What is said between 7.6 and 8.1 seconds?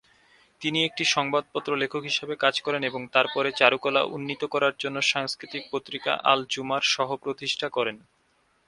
করেন।"